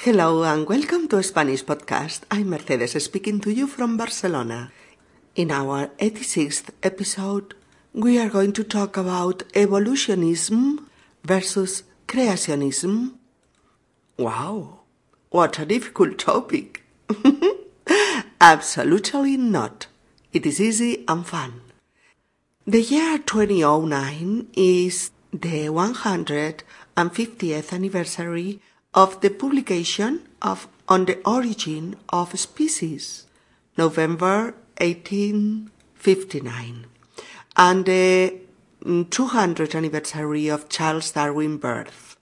Hello 0.00 0.44
and 0.44 0.68
welcome 0.68 1.08
to 1.08 1.22
Spanish 1.22 1.64
Podcast. 1.64 2.20
I'm 2.30 2.50
Mercedes 2.50 3.02
speaking 3.02 3.40
to 3.40 3.50
you 3.50 3.66
from 3.66 3.96
Barcelona. 3.96 4.70
In 5.34 5.50
our 5.50 5.86
86th 5.98 6.68
episode, 6.82 7.54
we 7.94 8.18
are 8.18 8.28
going 8.28 8.52
to 8.52 8.62
talk 8.62 8.98
about 8.98 9.42
evolutionism 9.54 10.86
versus 11.24 11.82
creationism. 12.06 13.14
Wow, 14.18 14.80
what 15.30 15.58
a 15.58 15.64
difficult 15.64 16.18
topic. 16.18 16.82
Absolutely 18.40 19.38
not. 19.38 19.86
It 20.30 20.44
is 20.44 20.60
easy 20.60 21.06
and 21.08 21.26
fun. 21.26 21.62
The 22.66 22.82
year 22.82 23.16
2009 23.16 24.48
is 24.52 25.10
the 25.32 25.68
150th 25.68 27.72
anniversary 27.72 28.60
of 28.96 29.20
the 29.20 29.28
publication 29.28 30.26
of 30.40 30.66
On 30.88 31.04
the 31.04 31.20
Origin 31.26 31.96
of 32.08 32.38
Species, 32.38 33.26
November 33.76 34.54
1859, 34.78 36.86
and 37.58 37.84
the 37.84 38.34
200th 38.82 39.74
anniversary 39.74 40.48
of 40.48 40.70
Charles 40.70 41.10
Darwin's 41.10 41.60
birth. 41.60 42.16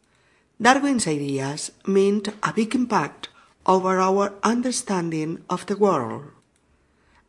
Darwin's 0.60 1.06
ideas 1.06 1.70
meant 1.86 2.30
a 2.42 2.52
big 2.52 2.74
impact 2.74 3.28
over 3.66 4.00
our 4.00 4.32
understanding 4.42 5.44
of 5.48 5.66
the 5.66 5.76
world. 5.76 6.24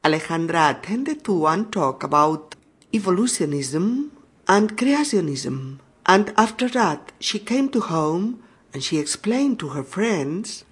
Alejandra 0.04 0.72
attended 0.72 1.24
to 1.24 1.34
one 1.34 1.70
talk 1.70 2.02
about 2.02 2.56
evolutionism 2.94 4.12
and 4.48 4.76
creationism, 4.76 5.78
and 6.08 6.34
after 6.36 6.68
that 6.70 7.12
she 7.20 7.38
came 7.38 7.70
to 7.70 7.82
home 7.82 8.42
and 8.76 8.84
she 8.84 9.00
explained 9.00 9.58
to 9.58 9.70
her 9.70 9.86
friends 9.86 10.66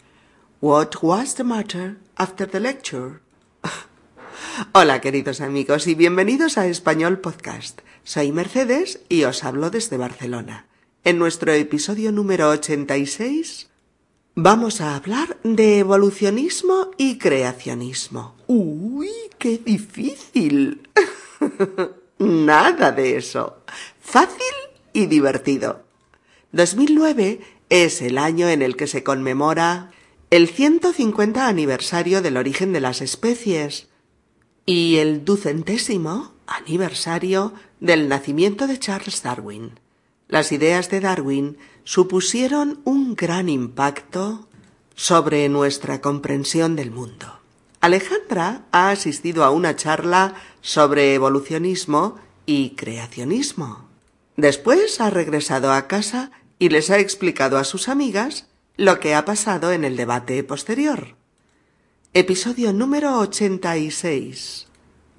what 0.60 1.02
was 1.02 1.36
the 1.36 1.44
matter 1.46 1.96
after 2.18 2.46
the 2.46 2.60
lecture. 2.60 3.22
Hola 4.76 5.00
queridos 5.00 5.40
amigos 5.40 5.88
y 5.88 5.96
bienvenidos 5.96 6.58
a 6.58 6.68
Español 6.68 7.20
Podcast. 7.20 7.80
Soy 8.04 8.34
Mercedes 8.34 9.00
y 9.08 9.24
os 9.24 9.46
hablo 9.46 9.70
desde 9.70 9.96
Barcelona. 9.96 10.68
En 11.06 11.18
nuestro 11.18 11.54
episodio 11.54 12.12
número 12.12 12.50
86 12.50 13.70
vamos 14.36 14.82
a 14.82 14.98
hablar 14.98 15.38
de 15.46 15.80
evolucionismo 15.80 16.92
y 16.98 17.18
creacionismo. 17.18 18.36
¡Uy, 18.48 19.12
qué 19.38 19.60
difícil! 19.60 20.90
Nada 22.20 22.92
de 22.92 23.16
eso. 23.16 23.60
Fácil 24.02 24.56
y 24.92 25.06
divertido. 25.06 25.84
2009 26.54 27.40
es 27.70 28.02
el 28.02 28.18
año 28.18 28.50
en 28.50 28.62
el 28.62 28.76
que 28.76 28.88
se 28.88 29.04
conmemora 29.04 29.92
el 30.30 30.48
150 30.48 31.48
aniversario 31.48 32.22
del 32.22 32.38
origen 32.38 32.74
de 32.74 32.82
las 32.82 33.02
especies 33.02 33.88
y 34.66 34.98
el 34.98 35.26
ducentésimo 35.26 36.34
aniversario 36.48 37.54
del 37.80 38.10
nacimiento 38.10 38.68
de 38.68 38.80
Charles 38.80 39.22
Darwin. 39.24 39.80
Las 40.28 40.52
ideas 40.52 40.90
de 40.90 41.00
Darwin 41.00 41.58
supusieron 41.84 42.82
un 42.86 43.16
gran 43.16 43.50
impacto 43.50 44.48
sobre 44.96 45.48
nuestra 45.50 46.02
comprensión 46.02 46.76
del 46.76 46.92
mundo. 46.92 47.40
Alejandra 47.82 48.64
ha 48.72 48.90
asistido 48.90 49.44
a 49.44 49.52
una 49.52 49.76
charla 49.76 50.36
sobre 50.62 51.14
evolucionismo 51.14 52.18
y 52.46 52.72
creacionismo. 52.72 53.90
Después 54.38 55.02
ha 55.02 55.10
regresado 55.10 55.74
a 55.74 55.88
casa 55.88 56.32
y 56.60 56.70
les 56.70 56.90
ha 56.90 57.00
explicado 57.00 57.58
a 57.58 57.64
sus 57.64 57.90
amigas 57.90 58.48
lo 58.78 59.00
que 59.00 59.16
ha 59.16 59.26
pasado 59.26 59.72
en 59.72 59.84
el 59.84 59.96
debate 59.96 60.44
posterior. 60.44 61.16
Episodio 62.14 62.74
número 62.74 63.18
86. 63.20 64.68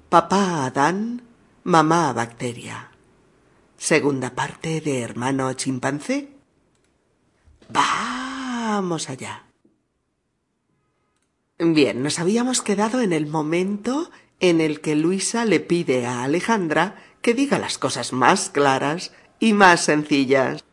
Papá 0.09 0.65
Adán, 0.65 1.23
mamá 1.63 2.13
bacteria. 2.13 2.91
Segunda 3.77 4.31
parte 4.31 4.81
de 4.81 5.01
Hermano 5.01 5.51
chimpancé. 5.53 6.29
Vamos 7.69 9.09
allá. 9.09 9.43
Bien, 11.57 12.03
nos 12.03 12.19
habíamos 12.19 12.61
quedado 12.61 13.01
en 13.01 13.13
el 13.13 13.27
momento 13.27 14.11
en 14.39 14.59
el 14.61 14.81
que 14.81 14.95
Luisa 14.95 15.45
le 15.45 15.59
pide 15.59 16.05
a 16.05 16.23
Alejandra 16.23 16.95
que 17.21 17.33
diga 17.33 17.59
las 17.59 17.77
cosas 17.77 18.13
más 18.13 18.49
claras 18.49 19.13
y 19.39 19.53
más 19.53 19.81
sencillas. 19.81 20.63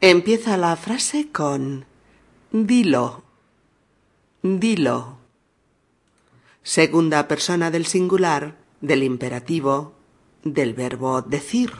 Empieza 0.00 0.56
la 0.56 0.76
frase 0.76 1.32
con 1.32 1.84
dilo, 2.52 3.24
dilo. 4.42 5.18
Segunda 6.62 7.26
persona 7.26 7.72
del 7.72 7.84
singular, 7.84 8.56
del 8.80 9.02
imperativo, 9.02 9.94
del 10.44 10.74
verbo 10.74 11.22
decir. 11.22 11.72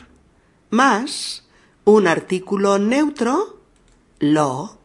Más 0.71 1.47
un 1.85 2.09
artículo 2.09 2.81
neutro, 2.81 3.61
lo, 4.19 4.79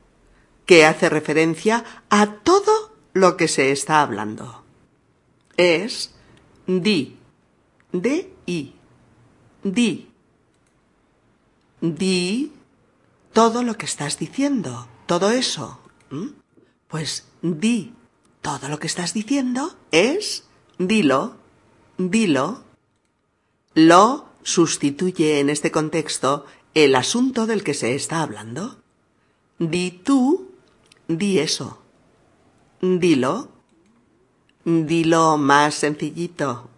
que 0.67 0.85
hace 0.85 1.09
referencia 1.09 1.83
a 2.11 2.35
todo 2.35 2.93
lo 3.13 3.35
que 3.35 3.47
se 3.47 3.71
está 3.71 4.01
hablando. 4.01 4.63
Es 5.57 6.13
di, 6.67 7.17
di, 7.91 8.29
di. 8.45 8.75
Di 11.81 12.52
todo 13.33 13.63
lo 13.63 13.77
que 13.77 13.85
estás 13.85 14.17
diciendo, 14.19 14.87
todo 15.07 15.31
eso. 15.31 15.79
Pues 16.87 17.25
di 17.41 17.93
todo 18.41 18.69
lo 18.69 18.79
que 18.79 18.87
estás 18.87 19.13
diciendo 19.13 19.75
es 19.91 20.45
dilo, 20.77 21.35
dilo. 21.97 22.63
Lo 23.73 24.29
sustituye 24.43 25.39
en 25.39 25.49
este 25.49 25.71
contexto 25.71 26.45
el 26.75 26.95
asunto 26.95 27.47
del 27.47 27.63
que 27.63 27.73
se 27.73 27.95
está 27.95 28.21
hablando. 28.21 28.77
Di 29.57 29.91
tú, 29.91 30.51
di 31.07 31.39
eso. 31.39 31.81
Dilo. 32.81 33.49
Dilo 34.65 35.37
más 35.37 35.73
sencillito. 35.75 36.69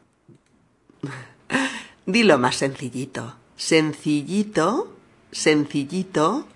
Dilo 2.05 2.37
más 2.37 2.55
sencillito. 2.55 3.35
Sencillito, 3.57 4.94
sencillito, 5.35 6.47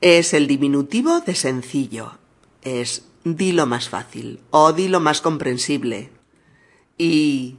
es 0.00 0.34
el 0.34 0.46
diminutivo 0.46 1.20
de 1.20 1.34
sencillo. 1.34 2.12
Es 2.62 3.04
dilo 3.24 3.66
más 3.66 3.88
fácil 3.88 4.40
o 4.50 4.72
dilo 4.72 5.00
más 5.00 5.20
comprensible. 5.20 6.10
Y 6.96 7.56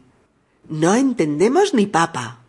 no 0.68 0.96
entendemos 0.96 1.74
ni 1.74 1.86
papa. 1.86 2.40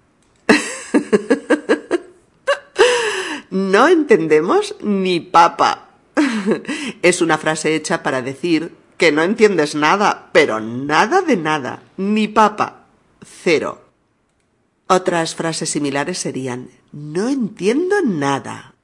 no 3.51 3.89
entendemos 3.89 4.75
ni 4.81 5.21
papa. 5.21 5.89
es 7.03 7.23
una 7.23 7.39
frase 7.39 7.75
hecha 7.75 8.03
para 8.03 8.23
decir 8.23 8.75
que 8.97 9.13
no 9.13 9.23
entiendes 9.23 9.75
nada, 9.75 10.29
pero 10.33 10.61
nada 10.61 11.23
de 11.23 11.37
nada, 11.37 11.83
ni 11.97 12.29
papa, 12.29 12.85
cero. 13.25 13.80
Otras 14.93 15.37
frases 15.37 15.71
similares 15.71 16.19
serían 16.19 16.69
no 16.91 17.29
entiendo 17.29 18.03
nada, 18.05 18.75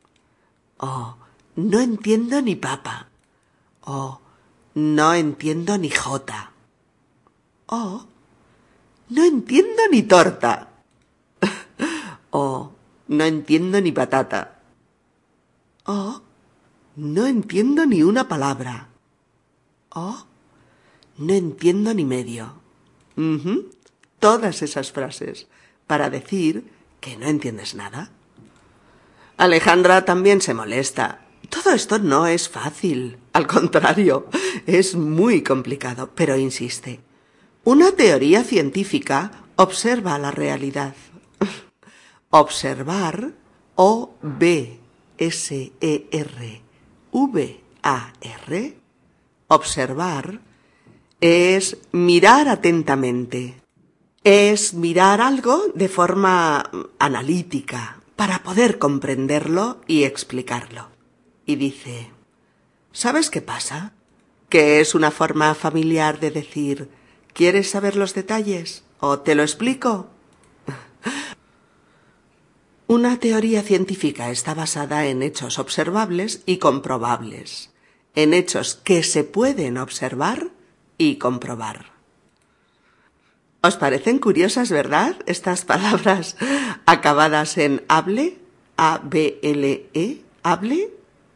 o 0.79 1.17
no 1.57 1.81
entiendo 1.81 2.41
ni 2.43 2.55
papa, 2.55 3.09
o 3.81 4.21
no 4.75 5.15
entiendo 5.15 5.77
ni 5.79 5.91
jota, 5.91 6.53
o 7.67 8.07
no 9.09 9.25
entiendo 9.25 9.83
ni 9.91 10.05
torta, 10.05 10.69
o 12.31 12.71
no 13.09 13.25
entiendo 13.25 13.81
ni 13.81 13.91
patata, 13.91 14.61
o 15.87 16.23
no 16.95 17.27
entiendo 17.27 17.85
ni 17.85 18.05
una 18.05 18.29
palabra. 18.29 18.91
Oh, 19.91 20.25
no 21.19 21.35
entiendo 21.35 21.93
ni 21.95 22.05
medio. 22.05 22.53
Todas 24.21 24.63
esas 24.63 24.93
frases 24.93 25.49
para 25.87 26.11
decir 26.11 26.71
que 27.01 27.17
no 27.17 27.27
entiendes 27.27 27.75
nada. 27.75 28.11
Alejandra 29.37 30.05
también 30.05 30.41
se 30.41 30.55
molesta. 30.55 31.21
Todo 31.49 31.73
esto 31.73 31.99
no 31.99 32.27
es 32.27 32.49
fácil. 32.49 33.19
Al 33.33 33.47
contrario, 33.47 34.27
es 34.67 34.97
muy 34.97 35.43
complicado, 35.43 36.11
pero 36.15 36.37
insiste. 36.37 37.01
Una 37.65 37.93
teoría 37.93 38.45
científica 38.45 39.45
observa 39.57 40.19
la 40.19 40.31
realidad. 40.31 40.95
Observar 42.31 43.33
o 43.75 44.15
B 44.23 44.79
S 45.19 45.73
E 45.81 46.09
R 46.11 46.67
V-A-R, 47.25 48.77
observar, 49.49 50.41
es 51.21 51.79
mirar 51.93 52.49
atentamente. 52.49 53.55
Es 54.29 54.75
mirar 54.75 55.21
algo 55.21 55.69
de 55.77 55.89
forma 55.89 56.69
analítica 56.99 58.01
para 58.17 58.43
poder 58.43 58.81
comprenderlo 58.81 59.81
y 59.87 60.03
explicarlo. 60.03 60.89
Y 61.45 61.55
dice, 61.55 62.11
¿Sabes 62.91 63.31
qué 63.31 63.41
pasa? 63.41 63.93
Que 64.49 64.81
es 64.81 64.97
una 64.97 65.13
forma 65.13 65.55
familiar 65.55 66.19
de 66.19 66.33
decir 66.33 66.91
¿Quieres 67.35 67.71
saber 67.71 67.95
los 67.95 68.15
detalles? 68.15 68.83
¿O 68.99 69.21
te 69.21 69.37
lo 69.37 69.45
explico? 69.45 70.09
Una 72.89 73.21
teoría 73.21 73.63
científica 73.63 74.31
está 74.31 74.55
basada 74.55 75.07
en 75.07 75.23
hechos 75.23 75.61
observables 75.61 76.43
y 76.47 76.57
comprobables, 76.57 77.71
en 78.17 78.35
hechos 78.35 78.75
que 78.75 79.05
se 79.05 79.23
pueden 79.23 79.79
observar 79.79 80.49
y 80.99 81.19
comprobar. 81.19 81.96
¿Os 83.67 83.77
parecen 83.77 84.21
curiosas, 84.21 84.71
verdad, 84.71 85.17
estas 85.27 85.65
palabras 85.65 86.37
acabadas 86.87 87.59
en 87.59 87.83
hable? 87.89 88.39
A-B-L-E, 88.77 90.23
hable. 90.45 90.91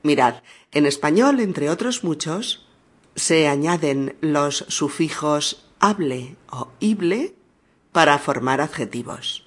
Mirad, 0.05 0.35
en 0.71 0.87
español, 0.87 1.41
entre 1.41 1.71
otros 1.71 2.05
muchos, 2.05 2.69
se 3.17 3.49
añaden 3.49 4.15
los 4.21 4.65
sufijos 4.69 5.67
hable 5.81 6.37
o 6.53 6.69
ible 6.79 7.35
para 7.91 8.17
formar 8.19 8.61
adjetivos. 8.61 9.45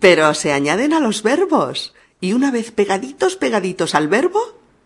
Pero 0.00 0.34
se 0.34 0.52
añaden 0.52 0.94
a 0.94 0.98
los 0.98 1.22
verbos 1.22 1.94
y 2.20 2.32
una 2.32 2.50
vez 2.50 2.72
pegaditos 2.72 3.36
pegaditos 3.36 3.94
al 3.94 4.08
verbo, 4.08 4.40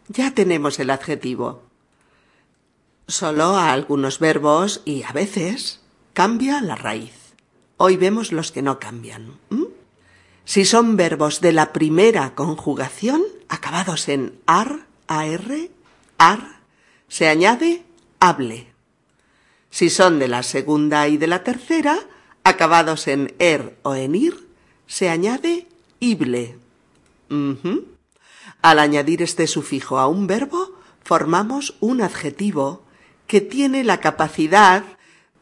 ya 0.09 0.35
tenemos 0.35 0.79
el 0.81 0.91
adjetivo. 0.91 1.63
Solo 3.09 3.57
a 3.57 3.73
algunos 3.73 4.19
verbos 4.19 4.83
y 4.85 5.05
a 5.05 5.13
veces 5.13 5.81
cambia 6.17 6.63
la 6.63 6.77
raíz. 6.77 7.35
Hoy 7.77 7.99
vemos 7.99 8.33
los 8.33 8.51
que 8.51 8.63
no 8.63 8.79
cambian. 8.79 9.39
Si 10.47 10.65
son 10.65 10.97
verbos 10.97 11.43
de 11.43 11.53
la 11.53 11.75
primera 11.75 12.35
conjugación, 12.35 13.23
acabados 13.51 14.09
en 14.09 14.41
ar, 14.47 14.87
ar, 15.09 15.43
ar, 16.17 16.41
se 17.09 17.29
añade 17.29 17.83
hable. 18.19 18.73
Si 19.69 19.91
son 19.91 20.19
de 20.19 20.29
la 20.29 20.43
segunda 20.43 21.07
y 21.07 21.19
de 21.19 21.27
la 21.27 21.45
tercera, 21.45 21.99
acabados 22.45 23.09
en 23.09 23.35
er 23.39 23.77
o 23.83 23.95
en 23.95 24.15
ir, 24.15 24.49
se 24.87 25.11
añade 25.11 25.67
ible. 26.01 26.57
Al 28.63 28.79
añadir 28.79 29.21
este 29.21 29.47
sufijo 29.47 29.99
a 29.99 30.07
un 30.07 30.27
verbo, 30.27 30.81
formamos 31.05 31.77
un 31.81 32.01
adjetivo 32.01 32.85
que 33.27 33.43
tiene 33.43 33.85
la 33.85 34.01
capacidad 34.01 34.96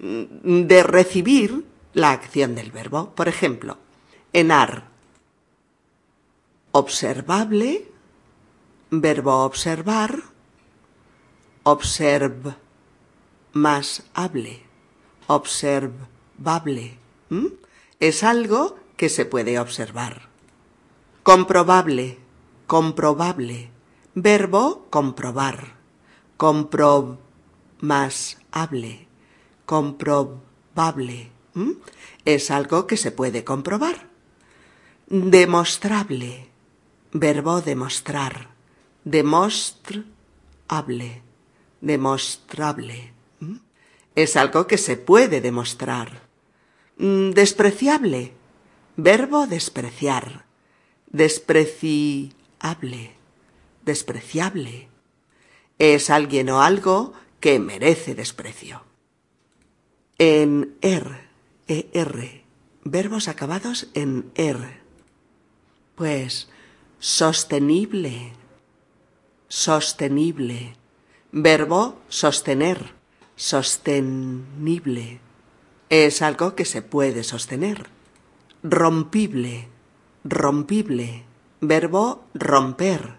de 0.05 0.83
recibir 0.83 1.65
la 1.95 2.11
acción 2.11 2.55
del 2.55 2.71
verbo. 2.71 3.15
Por 3.15 3.29
ejemplo, 3.29 3.79
enar, 4.33 4.89
observable, 6.73 7.89
verbo 8.91 9.45
observar, 9.45 10.23
observ, 11.63 12.55
más 13.53 14.03
hable, 14.13 14.63
observable. 15.27 16.99
Es 18.01 18.25
algo 18.25 18.77
que 18.97 19.09
se 19.09 19.25
puede 19.25 19.59
observar. 19.59 20.29
Comprobable, 21.23 22.19
comprobable, 22.67 23.71
verbo 24.15 24.87
comprobar, 24.91 25.75
comprob 26.37 27.19
más 27.81 28.39
hable, 28.53 29.04
comprobable. 29.75 31.33
Es 32.25 32.53
algo 32.53 32.87
que 32.87 32.97
se 32.97 33.11
puede 33.11 33.43
comprobar. 33.43 34.09
Demostrable, 35.09 36.47
verbo 37.11 37.61
demostrar, 37.61 38.51
demostrable, 39.03 40.05
demostrable. 41.81 43.13
Es 44.15 44.37
algo 44.37 44.69
que 44.69 44.79
se 44.79 44.97
puede 44.97 45.41
demostrar. 45.41 46.23
Despreciable, 46.97 48.33
verbo 48.97 49.49
despreciar, 49.49 50.45
despreciable, 51.09 52.31
despreciable. 53.85 54.87
Es 55.81 56.11
alguien 56.11 56.49
o 56.51 56.63
algo 56.63 57.13
que 57.41 57.59
merece 57.59 58.15
desprecio. 58.15 58.94
En 60.27 60.77
er, 60.81 61.21
er, 61.67 62.43
verbos 62.83 63.29
acabados 63.29 63.89
en 63.93 64.33
er. 64.35 64.81
Pues 65.97 66.49
sostenible, 66.99 68.33
sostenible, 69.49 70.77
verbo 71.31 71.99
sostener, 72.09 72.95
sostenible. 73.37 75.21
Es 75.91 76.23
algo 76.23 76.55
que 76.55 76.65
se 76.65 76.81
puede 76.81 77.23
sostener. 77.23 77.91
Rompible, 78.63 79.69
rompible, 80.25 81.25
verbo 81.61 82.25
romper, 82.33 83.17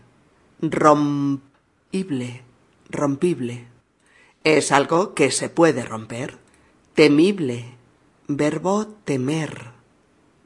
rompible, 0.59 2.41
rompible. 2.89 3.67
Es 4.43 4.71
algo 4.71 5.13
que 5.13 5.29
se 5.29 5.49
puede 5.49 5.85
romper. 5.85 6.44
Temible, 6.95 7.65
verbo 8.29 8.87
temer, 8.87 9.73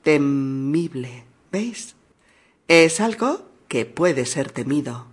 temible. 0.01 1.23
¿Veis? 1.51 1.95
Es 2.67 2.99
algo 2.99 3.51
que 3.67 3.85
puede 3.85 4.25
ser 4.25 4.51
temido. 4.51 5.05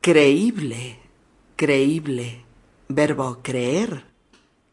Creíble, 0.00 0.98
creíble, 1.56 2.46
verbo 2.88 3.40
creer, 3.42 4.06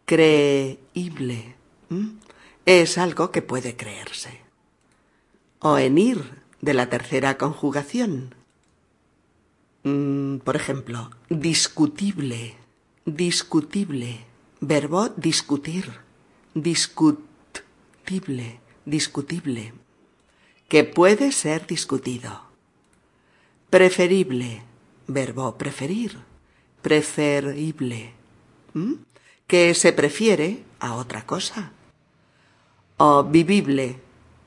creíble. 0.05 1.55
Es 2.65 2.97
algo 2.97 3.31
que 3.31 3.41
puede 3.41 3.75
creerse. 3.75 4.39
O 5.59 5.77
en 5.77 5.97
ir 5.97 6.43
de 6.61 6.73
la 6.73 6.89
tercera 6.89 7.37
conjugación. 7.37 8.35
Mm, 9.83 10.37
por 10.37 10.55
ejemplo, 10.55 11.11
discutible, 11.29 12.55
discutible, 13.05 14.26
verbo 14.59 15.09
discutir, 15.09 15.91
discutible, 16.53 18.59
discutible, 18.85 19.73
que 20.67 20.83
puede 20.83 21.31
ser 21.31 21.67
discutido. 21.67 22.41
Preferible, 23.69 24.63
verbo 25.07 25.57
preferir, 25.57 26.17
preferible, 26.81 28.13
que 29.45 29.73
se 29.73 29.93
prefiere 29.93 30.63
a 30.79 30.95
otra 30.95 31.25
cosa. 31.25 31.71
O 32.97 33.23
vivible, 33.23 33.99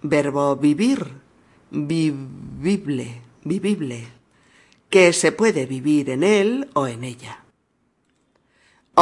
verbo 0.02 0.56
vivir, 0.56 1.06
vivible, 1.70 3.23
vivible, 3.44 4.08
que 4.88 5.12
se 5.12 5.30
puede 5.30 5.66
vivir 5.66 6.11
en 6.11 6.25
él 6.25 6.68
o 6.75 6.88
en 6.88 7.04
ella. 7.04 7.44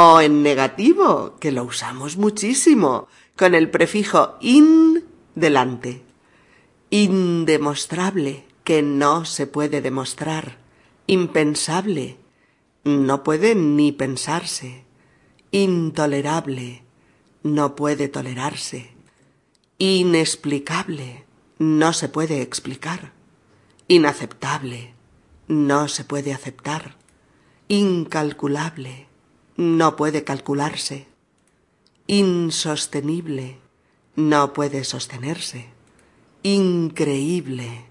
O 0.01 0.21
en 0.21 0.45
negativo, 0.45 1.35
que 1.41 1.51
lo 1.51 1.65
usamos 1.65 2.17
muchísimo, 2.17 3.09
con 3.35 3.57
el 3.57 3.69
prefijo 3.69 4.37
in 4.41 5.05
delante. 5.35 6.05
Indemostrable, 6.91 8.45
que 8.63 8.81
no 8.83 9.25
se 9.25 9.49
puede 9.49 9.81
demostrar. 9.81 10.59
Impensable, 11.09 12.17
no 12.85 13.25
puede 13.25 13.57
ni 13.57 13.91
pensarse. 13.91 14.85
Intolerable, 15.51 16.85
no 17.43 17.75
puede 17.75 18.07
tolerarse. 18.07 18.93
Inexplicable, 19.79 21.25
no 21.59 21.93
se 21.93 22.09
puede 22.09 22.43
explicar. 22.43 23.11
Inaceptable, 23.89 24.95
no 25.49 25.89
se 25.89 26.05
puede 26.05 26.33
aceptar. 26.33 26.95
Incalculable, 27.67 29.08
no 29.59 29.97
puede 29.97 30.23
calcularse. 30.23 31.09
Insostenible, 32.07 33.59
no 34.15 34.53
puede 34.53 34.85
sostenerse. 34.85 35.67
Increíble, 36.45 37.85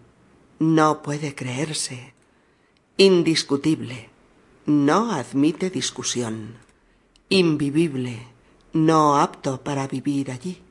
no 0.59 1.03
puede 1.03 1.35
creerse. 1.35 2.13
Indiscutible, 2.95 4.09
no 4.65 5.11
admite 5.11 5.69
discusión. 5.69 6.55
Invivible, 7.27 8.27
no 8.71 9.17
apto 9.17 9.61
para 9.61 9.87
vivir 9.87 10.31
allí. 10.31 10.61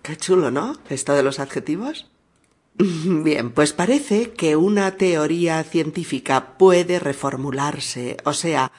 Qué 0.00 0.16
chulo, 0.16 0.50
¿no? 0.50 0.78
Esto 0.88 1.12
de 1.12 1.22
los 1.22 1.38
adjetivos. 1.38 2.10
Bien, 2.78 3.50
pues 3.50 3.74
parece 3.74 4.32
que 4.32 4.56
una 4.56 4.96
teoría 4.96 5.62
científica 5.62 6.56
puede 6.56 6.98
reformularse, 6.98 8.16
o 8.24 8.32
sea, 8.32 8.72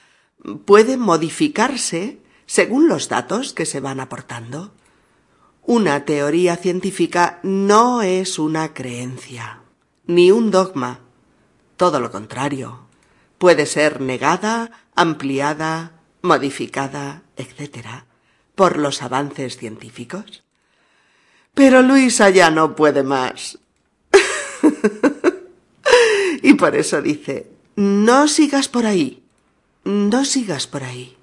puede 0.65 0.98
modificarse 0.98 2.19
según 2.45 2.88
los 2.88 3.10
datos 3.10 3.53
que 3.53 3.65
se 3.65 3.79
van 3.79 4.00
aportando. 4.00 4.74
Una 5.63 6.05
teoría 6.05 6.55
científica 6.55 7.39
no 7.43 8.01
es 8.01 8.39
una 8.39 8.74
creencia, 8.74 9.62
ni 10.05 10.31
un 10.31 10.51
dogma, 10.51 11.00
todo 11.77 12.00
lo 12.00 12.12
contrario. 12.12 12.91
puede 13.41 13.65
ser 13.65 14.01
negada, 14.01 14.69
ampliada, 14.93 15.93
modificada, 16.21 17.24
etc., 17.38 18.05
por 18.53 18.77
los 18.77 19.01
avances 19.01 19.57
científicos. 19.57 20.43
Pero 21.55 21.81
Luisa 21.81 22.29
ya 22.29 22.51
no 22.51 22.75
puede 22.75 23.01
más. 23.01 23.57
y 26.43 26.53
por 26.53 26.75
eso 26.75 27.01
dice, 27.01 27.50
no 27.75 28.27
sigas 28.27 28.67
por 28.67 28.86
ahí, 28.86 29.21
no 29.83 30.25
sigas 30.25 30.67
por 30.67 30.83
ahí. 30.83 31.17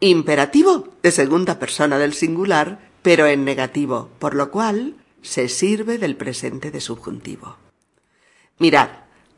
Imperativo 0.00 0.88
de 1.02 1.10
segunda 1.10 1.58
persona 1.58 1.98
del 1.98 2.14
singular, 2.14 2.90
pero 3.02 3.26
en 3.26 3.44
negativo, 3.44 4.10
por 4.18 4.34
lo 4.34 4.50
cual 4.50 4.96
se 5.22 5.48
sirve 5.48 5.98
del 5.98 6.16
presente 6.16 6.70
de 6.70 6.80
subjuntivo. 6.80 7.56
Mirad, 8.58 8.90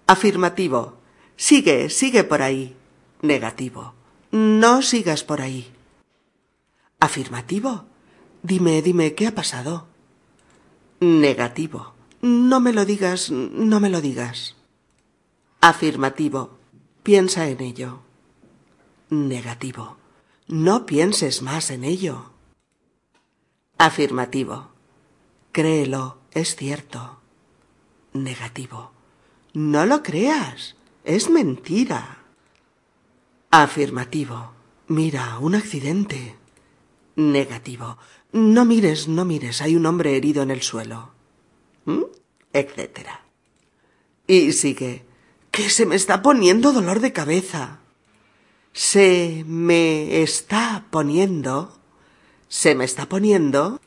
afirmativo, 0.06 0.98
sigue, 1.36 1.88
sigue 1.90 2.24
por 2.24 2.42
ahí. 2.42 2.76
Negativo, 3.22 3.94
no 4.30 4.82
sigas 4.82 5.24
por 5.24 5.40
ahí. 5.40 5.72
Afirmativo, 7.00 7.86
dime, 8.42 8.82
dime, 8.82 9.14
¿qué 9.14 9.26
ha 9.26 9.34
pasado? 9.34 9.86
Negativo, 11.00 11.94
no 12.20 12.60
me 12.60 12.72
lo 12.72 12.84
digas, 12.84 13.30
no 13.30 13.80
me 13.80 13.90
lo 13.90 14.00
digas. 14.00 14.56
Afirmativo, 15.60 16.58
piensa 17.06 17.48
en 17.48 17.60
ello. 17.60 18.00
Negativo, 19.10 19.96
no 20.48 20.86
pienses 20.86 21.40
más 21.40 21.70
en 21.70 21.84
ello. 21.84 22.32
Afirmativo, 23.78 24.72
créelo, 25.52 26.18
es 26.32 26.56
cierto. 26.56 27.20
Negativo, 28.12 28.90
no 29.52 29.86
lo 29.86 30.02
creas, 30.02 30.74
es 31.04 31.30
mentira. 31.30 32.24
Afirmativo. 33.52 34.50
Mira, 34.88 35.38
un 35.38 35.54
accidente. 35.54 36.34
Negativo. 37.14 37.98
No 38.32 38.64
mires, 38.64 39.06
no 39.06 39.24
mires, 39.24 39.62
hay 39.62 39.76
un 39.76 39.86
hombre 39.86 40.16
herido 40.16 40.42
en 40.42 40.50
el 40.50 40.62
suelo. 40.62 41.12
¿Mm? 41.84 42.02
Etcétera. 42.52 43.24
Y 44.26 44.50
sigue. 44.50 45.06
Que 45.56 45.70
se 45.70 45.86
me 45.86 45.96
está 45.96 46.20
poniendo 46.20 46.74
dolor 46.74 47.00
de 47.00 47.14
cabeza. 47.14 47.78
Se 48.74 49.42
me 49.46 50.22
está 50.22 50.84
poniendo. 50.90 51.78
Se 52.46 52.74
me 52.74 52.84
está 52.84 53.06
poniendo. 53.06 53.80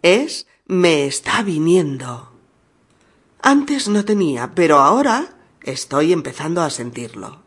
Es 0.00 0.46
me 0.66 1.04
está 1.06 1.42
viniendo. 1.42 2.32
Antes 3.42 3.86
no 3.86 4.02
tenía, 4.06 4.52
pero 4.54 4.78
ahora 4.78 5.36
estoy 5.62 6.14
empezando 6.14 6.62
a 6.62 6.70
sentirlo. 6.70 7.42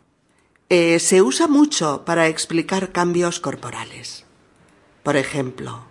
Eh, 0.69 0.99
se 0.99 1.23
usa 1.23 1.47
mucho 1.47 2.05
para 2.05 2.27
explicar 2.27 2.91
cambios 2.91 3.39
corporales. 3.39 4.23
Por 5.01 5.17
ejemplo, 5.17 5.85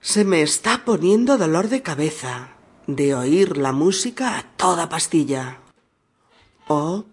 se 0.00 0.24
me 0.24 0.40
está 0.40 0.86
poniendo 0.86 1.36
dolor 1.36 1.68
de 1.68 1.82
cabeza 1.82 2.52
de 2.86 3.14
oír 3.14 3.58
la 3.58 3.72
música 3.72 4.38
a 4.38 4.44
toda 4.56 4.88
pastilla. 4.88 5.58
O 6.68 7.04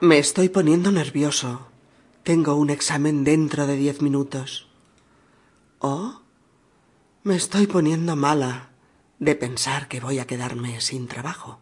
me 0.00 0.18
estoy 0.18 0.48
poniendo 0.48 0.90
nervioso. 0.90 1.68
Tengo 2.22 2.54
un 2.54 2.70
examen 2.70 3.24
dentro 3.24 3.66
de 3.66 3.76
diez 3.76 4.00
minutos. 4.00 4.68
O 5.78 6.20
me 7.22 7.36
estoy 7.36 7.66
poniendo 7.66 8.16
mala 8.16 8.70
de 9.18 9.34
pensar 9.34 9.88
que 9.88 10.00
voy 10.00 10.18
a 10.18 10.26
quedarme 10.26 10.80
sin 10.80 11.08
trabajo. 11.08 11.60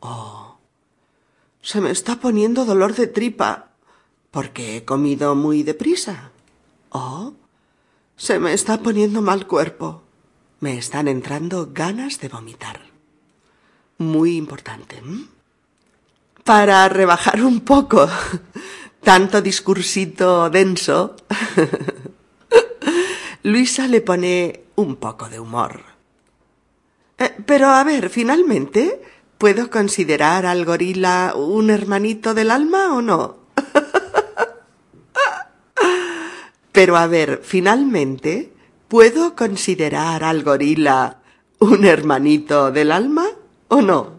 Oh, 0.00 0.58
se 1.60 1.80
me 1.80 1.90
está 1.90 2.20
poniendo 2.20 2.64
dolor 2.64 2.94
de 2.94 3.08
tripa 3.08 3.70
porque 4.30 4.76
he 4.76 4.84
comido 4.84 5.34
muy 5.34 5.62
deprisa. 5.62 6.30
Oh, 6.90 7.34
se 8.16 8.38
me 8.38 8.52
está 8.52 8.78
poniendo 8.82 9.20
mal 9.20 9.46
cuerpo. 9.46 10.02
Me 10.60 10.78
están 10.78 11.08
entrando 11.08 11.70
ganas 11.72 12.20
de 12.20 12.28
vomitar. 12.28 12.80
Muy 13.98 14.36
importante. 14.36 15.02
Para 16.44 16.88
rebajar 16.88 17.44
un 17.44 17.60
poco 17.60 18.08
tanto 19.02 19.40
discursito 19.40 20.50
denso, 20.50 21.14
Luisa 23.44 23.86
le 23.86 24.00
pone 24.00 24.64
un 24.76 24.96
poco 24.96 25.28
de 25.28 25.38
humor. 25.38 25.82
Eh, 27.18 27.36
pero 27.46 27.68
a 27.68 27.84
ver, 27.84 28.10
finalmente, 28.10 29.02
¿puedo 29.38 29.70
considerar 29.70 30.46
al 30.46 30.64
gorila 30.64 31.34
un 31.36 31.70
hermanito 31.70 32.34
del 32.34 32.50
alma 32.50 32.94
o 32.94 33.02
no? 33.02 33.36
pero 36.72 36.96
a 36.96 37.06
ver, 37.06 37.40
finalmente, 37.44 38.52
¿puedo 38.88 39.36
considerar 39.36 40.24
al 40.24 40.42
gorila 40.42 41.18
un 41.60 41.84
hermanito 41.84 42.72
del 42.72 42.90
alma 42.90 43.26
o 43.68 43.80
no? 43.80 44.11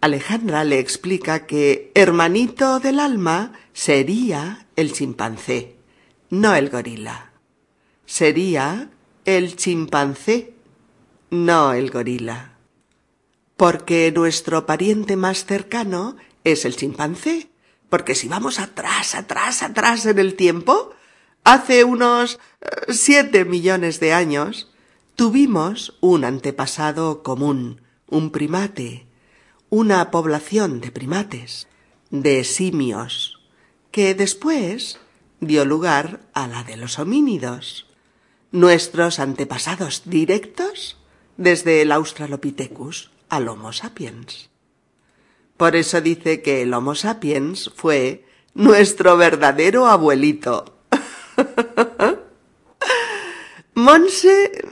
Alejandra 0.00 0.62
le 0.62 0.78
explica 0.78 1.44
que 1.44 1.90
hermanito 1.96 2.78
del 2.78 3.00
alma 3.00 3.52
sería 3.72 4.68
el 4.76 4.92
chimpancé, 4.92 5.76
no 6.30 6.54
el 6.54 6.70
gorila. 6.70 7.32
Sería 8.06 8.90
el 9.24 9.56
chimpancé 9.56 10.54
no 11.30 11.72
el 11.72 11.90
gorila. 11.90 12.52
Porque 13.56 14.12
nuestro 14.14 14.66
pariente 14.66 15.16
más 15.16 15.44
cercano 15.44 16.16
es 16.44 16.64
el 16.64 16.76
chimpancé. 16.76 17.50
Porque 17.88 18.14
si 18.14 18.28
vamos 18.28 18.60
atrás, 18.60 19.16
atrás, 19.16 19.64
atrás 19.64 20.06
en 20.06 20.20
el 20.20 20.34
tiempo, 20.34 20.92
hace 21.42 21.82
unos 21.82 22.38
eh, 22.60 22.92
siete 22.92 23.44
millones 23.44 23.98
de 23.98 24.12
años, 24.12 24.70
tuvimos 25.16 25.98
un 26.00 26.24
antepasado 26.24 27.24
común, 27.24 27.80
un 28.06 28.30
primate, 28.30 29.07
una 29.70 30.10
población 30.10 30.80
de 30.80 30.90
primates, 30.90 31.68
de 32.10 32.44
simios, 32.44 33.40
que 33.90 34.14
después 34.14 34.98
dio 35.40 35.64
lugar 35.64 36.20
a 36.32 36.46
la 36.46 36.64
de 36.64 36.76
los 36.76 36.98
homínidos. 36.98 37.86
Nuestros 38.50 39.18
antepasados 39.18 40.02
directos 40.06 40.96
desde 41.36 41.82
el 41.82 41.92
Australopithecus 41.92 43.10
al 43.28 43.48
Homo 43.48 43.72
sapiens. 43.72 44.48
Por 45.56 45.76
eso 45.76 46.00
dice 46.00 46.40
que 46.40 46.62
el 46.62 46.72
Homo 46.72 46.94
sapiens 46.94 47.70
fue 47.74 48.24
nuestro 48.54 49.16
verdadero 49.16 49.86
abuelito. 49.86 50.78
Monse 53.78 54.66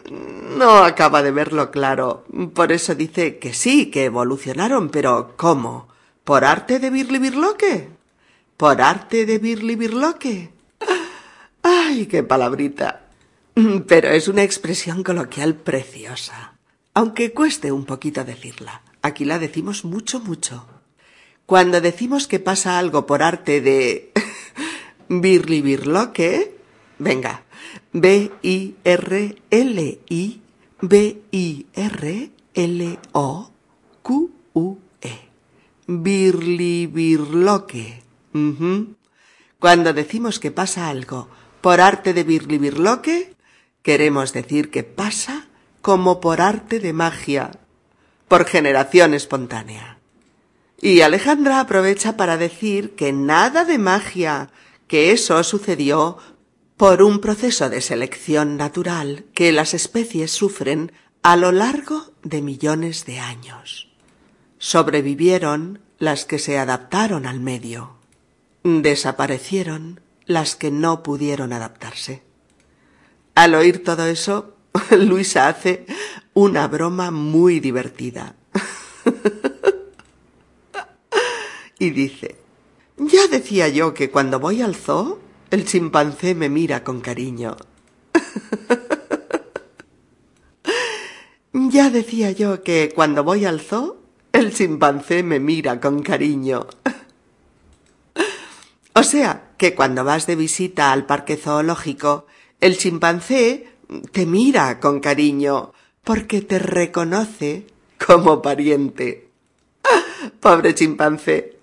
no 0.57 0.85
acaba 0.85 1.23
de 1.23 1.31
verlo 1.31 1.71
claro. 1.71 2.25
Por 2.55 2.73
eso 2.73 2.95
dice 2.95 3.39
que 3.39 3.55
sí, 3.55 3.87
que 3.91 4.05
evolucionaron, 4.05 4.91
pero 4.91 5.35
¿cómo? 5.37 5.89
¿Por 6.25 6.45
arte 6.45 6.79
de 6.79 6.91
Birli 6.91 7.19
Birloque? 7.19 7.89
¿Por 8.57 8.83
arte 8.83 9.27
de 9.27 9.39
Birli 9.39 9.77
Birloque? 9.77 10.51
¡Ay, 11.63 12.07
qué 12.07 12.23
palabrita! 12.23 13.07
Pero 13.87 14.09
es 14.11 14.29
una 14.29 14.43
expresión 14.43 15.03
coloquial 15.03 15.55
preciosa 15.55 16.57
aunque 16.97 17.35
cueste 17.35 17.73
un 17.73 17.85
poquito 17.85 18.25
decirla. 18.25 18.81
Aquí 19.03 19.27
la 19.27 19.39
decimos 19.39 19.85
mucho, 19.85 20.19
mucho. 20.19 20.67
Cuando 21.45 21.83
decimos 21.83 22.27
que 22.27 22.39
pasa 22.39 22.79
algo 22.79 23.05
por 23.05 23.23
arte 23.23 23.61
de 23.61 24.13
birli 25.11 25.61
birloque, 25.61 26.56
venga, 26.99 27.45
B-I-R-L-I, 27.93 28.73
B-I-R-L-O-Q-U-E, 30.81 31.69
birli 35.87 36.87
birloque. 36.87 38.03
Cuando 39.59 39.93
decimos 39.93 40.39
que 40.39 40.51
pasa 40.51 40.89
algo 40.89 41.29
por 41.61 41.81
arte 41.81 42.13
de 42.13 42.25
birli 42.25 42.59
birloque, 42.59 43.35
queremos 43.83 44.33
decir 44.33 44.71
que 44.71 44.83
pasa 44.83 45.49
como 45.81 46.21
por 46.21 46.41
arte 46.41 46.81
de 46.81 46.93
magia, 46.93 47.53
por 48.29 48.45
generación 48.45 49.15
espontánea. 49.15 49.99
Y 50.81 51.01
Alejandra 51.01 51.61
aprovecha 51.61 52.17
para 52.17 52.37
decir 52.37 52.95
que 52.97 53.13
nada 53.13 53.65
de 53.65 53.79
magia, 53.79 54.51
que 54.89 55.13
eso 55.13 55.43
sucedió 55.43 56.19
por 56.77 57.03
un 57.03 57.21
proceso 57.21 57.71
de 57.71 57.81
selección 57.81 58.57
natural 58.57 59.25
que 59.33 59.53
las 59.53 59.73
especies 59.73 60.31
sufren 60.31 60.93
a 61.23 61.37
lo 61.37 61.51
largo 61.51 62.13
de 62.23 62.43
millones 62.43 63.07
de 63.07 63.19
años. 63.19 63.89
Sobrevivieron 64.59 65.81
las 65.99 66.25
que 66.25 66.39
se 66.39 66.59
adaptaron 66.59 67.27
al 67.27 67.41
medio. 67.41 67.97
Desaparecieron 68.63 70.01
las 70.27 70.57
que 70.57 70.71
no 70.71 71.03
pudieron 71.03 71.53
adaptarse. 71.53 72.23
Al 73.35 73.55
oír 73.55 73.83
todo 73.83 74.07
eso, 74.07 74.57
Luisa 74.91 75.49
hace 75.49 75.87
una 76.35 76.69
broma 76.69 77.11
muy 77.11 77.61
divertida. 77.61 78.35
y 81.79 81.91
dice, 81.91 82.37
ya 82.99 83.27
decía 83.29 83.69
yo 83.69 83.95
que 83.95 84.11
cuando 84.11 84.41
voy 84.41 84.63
al 84.63 84.75
zoo, 84.75 85.21
el 85.51 85.65
chimpancé 85.65 86.35
me 86.35 86.49
mira 86.49 86.83
con 86.83 87.01
cariño. 87.01 87.57
ya 91.53 91.91
decía 91.91 92.33
yo 92.33 92.63
que 92.63 92.93
cuando 92.95 93.25
voy 93.25 93.45
al 93.45 93.61
zoo, 93.61 93.99
el 94.33 94.53
chimpancé 94.53 95.23
me 95.23 95.41
mira 95.41 95.81
con 95.81 96.03
cariño. 96.03 96.67
o 98.95 99.03
sea, 99.03 99.51
que 99.57 99.75
cuando 99.75 100.05
vas 100.05 100.27
de 100.27 100.37
visita 100.37 100.93
al 100.93 101.07
parque 101.07 101.37
zoológico, 101.37 102.27
el 102.61 102.77
chimpancé 102.77 103.69
te 104.13 104.27
mira 104.27 104.81
con 104.81 105.01
cariño 105.01 105.73
porque 106.03 106.43
te 106.43 106.59
reconoce 106.59 107.67
como 108.05 108.43
pariente. 108.43 109.31
Pobre 110.41 110.75
chimpancé. 110.75 111.57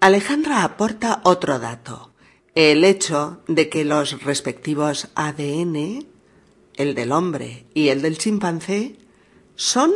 Alejandra 0.00 0.64
aporta 0.64 1.20
otro 1.24 1.58
dato, 1.58 2.10
el 2.54 2.84
hecho 2.84 3.40
de 3.48 3.68
que 3.68 3.84
los 3.84 4.22
respectivos 4.22 5.08
ADN, 5.14 6.06
el 6.74 6.94
del 6.94 7.12
hombre 7.12 7.66
y 7.74 7.88
el 7.88 8.02
del 8.02 8.18
chimpancé, 8.18 8.96
son 9.56 9.92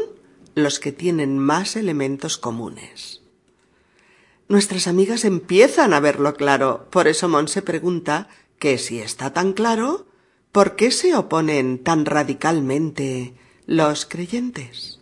los 0.55 0.81
que 0.81 0.93
tienen 0.93 1.39
más 1.39 1.77
elementos 1.77 2.37
comunes. 2.37 3.23
Nuestras 4.49 4.89
amigas 4.89 5.25
empiezan 5.25 5.93
a 5.93 6.01
verlo 6.01 6.35
claro, 6.35 6.89
por 6.91 7.07
eso 7.07 7.29
Monse 7.29 7.63
pregunta 7.63 8.29
que 8.59 8.79
si 8.79 8.99
está 8.99 9.33
tan 9.33 9.53
claro, 9.53 10.07
¿por 10.53 10.75
qué 10.75 10.91
se 10.91 11.15
oponen 11.15 11.83
tan 11.85 12.07
radicalmente 12.07 13.35
los 13.67 14.07
creyentes? 14.07 15.01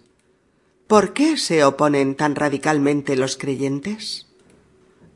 ¿Por 0.86 1.12
qué 1.12 1.36
se 1.36 1.64
oponen 1.64 2.16
tan 2.16 2.34
radicalmente 2.36 3.16
los 3.16 3.36
creyentes? 3.36 4.25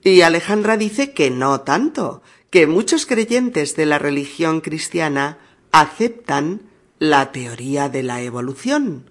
Y 0.03 0.23
Alejandra 0.23 0.77
dice 0.77 1.13
que 1.13 1.31
no 1.31 1.61
tanto, 1.61 2.23
que 2.51 2.67
muchos 2.67 3.07
creyentes 3.07 3.77
de 3.77 3.87
la 3.87 3.99
religión 3.99 4.61
cristiana 4.61 5.39
aceptan 5.73 6.63
la 6.99 7.33
teoría 7.33 7.89
de 7.89 8.03
la 8.03 8.23
evolución, 8.23 9.05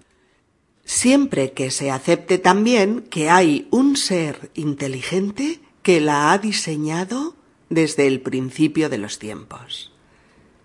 siempre 0.84 1.52
que 1.52 1.70
se 1.70 1.90
acepte 1.90 2.38
también 2.38 3.02
que 3.02 3.30
hay 3.30 3.66
un 3.70 3.96
ser 3.96 4.50
inteligente 4.54 5.60
que 5.82 6.00
la 6.00 6.32
ha 6.32 6.38
diseñado 6.38 7.34
desde 7.68 8.06
el 8.06 8.20
principio 8.20 8.88
de 8.88 8.98
los 8.98 9.18
tiempos. 9.18 9.92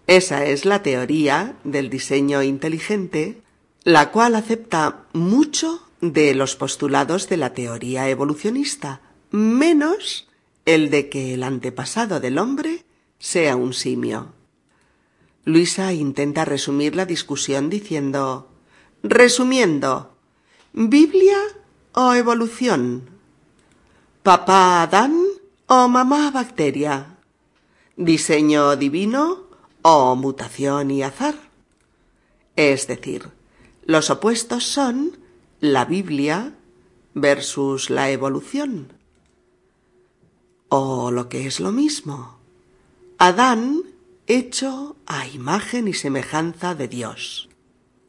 Esa 0.07 0.45
es 0.45 0.65
la 0.65 0.83
teoría 0.83 1.55
del 1.63 1.89
diseño 1.89 2.43
inteligente, 2.43 3.41
la 3.83 4.11
cual 4.11 4.35
acepta 4.35 5.05
mucho 5.13 5.81
de 6.01 6.35
los 6.35 6.55
postulados 6.55 7.29
de 7.29 7.37
la 7.37 7.53
teoría 7.53 8.09
evolucionista, 8.09 9.01
menos 9.35 10.27
el 10.65 10.89
de 10.89 11.09
que 11.09 11.33
el 11.33 11.43
antepasado 11.43 12.19
del 12.19 12.37
hombre 12.37 12.85
sea 13.19 13.55
un 13.55 13.73
simio. 13.73 14.33
Luisa 15.43 15.93
intenta 15.93 16.45
resumir 16.45 16.95
la 16.95 17.05
discusión 17.05 17.69
diciendo 17.69 18.49
Resumiendo, 19.03 20.17
¿Biblia 20.73 21.37
o 21.93 22.13
evolución? 22.13 23.09
¿Papá 24.23 24.81
Adán 24.81 25.21
o 25.67 25.87
mamá 25.87 26.31
bacteria? 26.31 27.17
¿Diseño 27.95 28.75
divino 28.75 29.43
o 29.83 30.15
mutación 30.15 30.89
y 30.89 31.03
azar? 31.03 31.35
Es 32.55 32.87
decir, 32.87 33.29
los 33.85 34.09
opuestos 34.09 34.63
son 34.63 35.19
la 35.59 35.85
Biblia 35.85 36.53
versus 37.13 37.89
la 37.89 38.09
evolución. 38.09 38.94
O 40.77 41.09
lo 41.09 41.29
que 41.29 41.47
es 41.47 41.61
lo 41.61 41.71
mismo, 41.71 42.37
Adán 43.17 43.83
hecho 44.27 44.97
a 45.05 45.25
imagen 45.25 45.87
y 45.87 45.93
semejanza 45.93 46.75
de 46.75 46.89
Dios. 46.89 47.47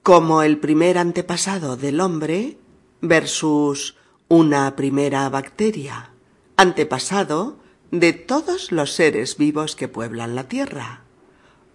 Como 0.02 0.42
el 0.42 0.58
primer 0.58 0.98
antepasado 0.98 1.76
del 1.76 2.00
hombre 2.00 2.58
versus 3.00 3.94
una 4.26 4.74
primera 4.74 5.28
bacteria, 5.28 6.10
antepasado 6.56 7.56
de 7.92 8.12
todos 8.14 8.72
los 8.72 8.90
seres 8.94 9.36
vivos 9.36 9.76
que 9.76 9.86
pueblan 9.86 10.34
la 10.34 10.48
Tierra, 10.48 11.04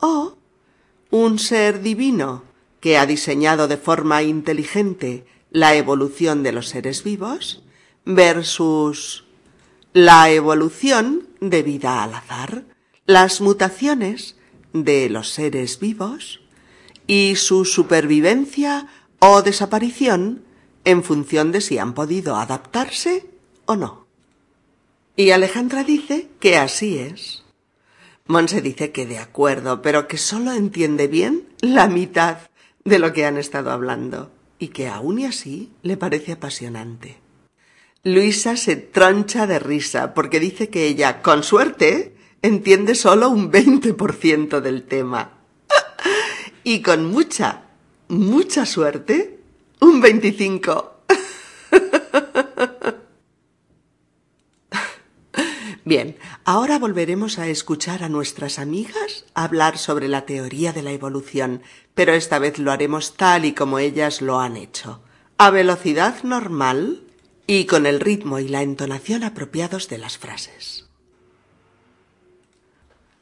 o 0.01 0.36
un 1.10 1.39
ser 1.39 1.82
divino 1.82 2.43
que 2.82 2.97
ha 2.97 3.06
diseñado 3.06 3.69
de 3.69 3.77
forma 3.77 4.23
inteligente 4.23 5.25
la 5.51 5.73
evolución 5.73 6.43
de 6.43 6.51
los 6.51 6.67
seres 6.67 7.06
vivos 7.06 7.63
versus 8.04 9.23
la 9.93 10.30
evolución 10.32 11.27
debida 11.39 12.04
al 12.04 12.13
azar, 12.13 12.63
las 13.06 13.41
mutaciones 13.41 14.36
de 14.73 15.10
los 15.10 15.30
seres 15.30 15.80
vivos 15.80 16.41
y 17.08 17.36
su 17.36 17.65
supervivencia 17.65 18.88
o 19.19 19.41
desaparición 19.41 20.43
en 20.86 21.04
función 21.04 21.51
de 21.51 21.62
si 21.62 21.77
han 21.77 21.93
podido 21.93 22.38
adaptarse 22.38 23.25
o 23.65 23.75
no. 23.75 24.08
Y 25.15 25.32
Alejandra 25.32 25.84
dice 25.84 26.30
que 26.39 26.58
así 26.58 26.97
es. 26.97 27.43
Monse 28.27 28.62
dice 28.62 28.91
que 28.91 29.06
de 29.06 29.19
acuerdo, 29.19 29.82
pero 29.82 30.08
que 30.08 30.17
solo 30.17 30.54
entiende 30.54 31.08
bien 31.08 31.49
la 31.60 31.88
mitad 31.88 32.38
de 32.86 32.97
lo 32.97 33.12
que 33.12 33.25
han 33.25 33.38
estado 33.38 33.71
hablando 33.71 34.32
y 34.58 34.69
que 34.69 34.88
aún 34.88 35.19
y 35.19 35.25
así 35.25 35.73
le 35.84 35.97
parece 35.97 36.32
apasionante. 36.32 37.20
Luisa 38.03 38.57
se 38.57 38.77
troncha 38.77 39.45
de 39.45 39.59
risa 39.59 40.15
porque 40.15 40.39
dice 40.39 40.69
que 40.69 40.87
ella, 40.87 41.21
con 41.21 41.43
suerte, 41.43 42.15
entiende 42.41 42.95
solo 42.95 43.29
un 43.29 43.51
veinte 43.51 43.93
por 43.93 44.13
ciento 44.13 44.59
del 44.59 44.81
tema 44.83 45.33
y 46.63 46.81
con 46.81 47.05
mucha, 47.05 47.65
mucha 48.07 48.65
suerte, 48.65 49.39
un 49.81 50.01
25. 50.01 50.95
Bien, 55.85 56.17
ahora 56.43 56.79
volveremos 56.79 57.37
a 57.37 57.47
escuchar 57.47 58.03
a 58.03 58.09
nuestras 58.09 58.57
amigas 58.57 59.25
hablar 59.35 59.77
sobre 59.77 60.07
la 60.07 60.25
teoría 60.25 60.73
de 60.73 60.81
la 60.81 60.91
evolución, 60.91 61.61
pero 61.93 62.13
esta 62.13 62.39
vez 62.39 62.57
lo 62.57 62.71
haremos 62.71 63.15
tal 63.15 63.45
y 63.45 63.53
como 63.53 63.77
ellas 63.77 64.23
lo 64.23 64.39
han 64.39 64.57
hecho, 64.57 65.03
a 65.37 65.51
velocidad 65.51 66.23
normal 66.23 67.03
y 67.47 67.65
con 67.65 67.86
el 67.86 67.99
ritmo 67.99 68.39
y 68.39 68.47
la 68.47 68.62
entonación 68.62 69.23
apropiados 69.23 69.88
de 69.89 69.97
las 69.97 70.17
frases. 70.17 70.88